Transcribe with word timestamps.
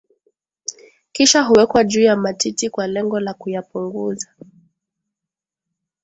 kisha 1.11 1.41
huwekwa 1.41 1.83
juu 1.83 2.01
ya 2.01 2.15
matiti 2.15 2.69
kwa 2.69 2.87
lengo 2.87 3.19
la 3.19 3.33
kuyapunguza 3.33 4.29